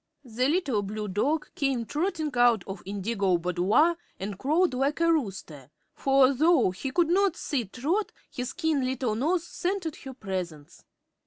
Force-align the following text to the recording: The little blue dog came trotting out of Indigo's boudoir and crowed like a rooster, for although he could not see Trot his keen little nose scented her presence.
The 0.25 0.47
little 0.47 0.81
blue 0.81 1.07
dog 1.07 1.53
came 1.53 1.85
trotting 1.85 2.31
out 2.35 2.63
of 2.65 2.81
Indigo's 2.87 3.39
boudoir 3.39 3.95
and 4.19 4.39
crowed 4.39 4.73
like 4.73 4.99
a 4.99 5.13
rooster, 5.13 5.69
for 5.93 6.23
although 6.25 6.71
he 6.71 6.89
could 6.89 7.09
not 7.09 7.35
see 7.37 7.65
Trot 7.65 8.11
his 8.31 8.51
keen 8.53 8.83
little 8.83 9.13
nose 9.13 9.45
scented 9.45 9.97
her 9.97 10.15
presence. 10.15 10.83